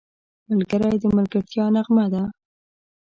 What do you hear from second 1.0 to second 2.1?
د ملګرتیا نغمه